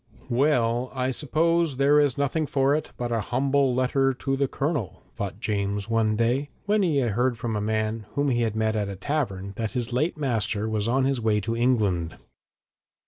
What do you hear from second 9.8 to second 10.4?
late